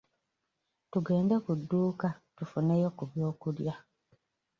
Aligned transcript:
Tugende 0.91 1.35
ku 1.43 1.51
dduuka 1.59 2.07
tufuneyo 2.35 2.89
ku 2.97 3.03
byokulya. 3.11 3.73